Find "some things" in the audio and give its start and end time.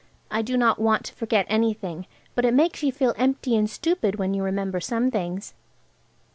4.79-5.53